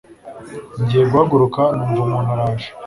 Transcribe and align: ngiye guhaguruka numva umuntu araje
ngiye 0.81 1.03
guhaguruka 1.11 1.61
numva 1.75 2.01
umuntu 2.05 2.29
araje 2.35 2.67